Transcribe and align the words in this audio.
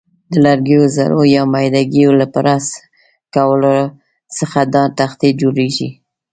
د 0.31 0.33
لرګیو 0.45 0.83
ذرو 0.95 1.21
یا 1.35 1.43
میده 1.53 1.81
ګیو 1.93 2.11
له 2.19 2.25
پرس 2.33 2.65
کولو 3.33 3.75
څخه 4.37 4.59
دا 4.73 4.83
تختې 4.99 5.29
جوړیږي. 5.41 5.89